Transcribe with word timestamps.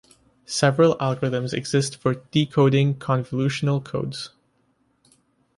Several 0.47 0.95
algorithms 0.97 1.53
exist 1.53 1.97
for 1.97 2.15
decoding 2.31 2.95
convolutional 2.95 3.85
codes. 3.85 4.31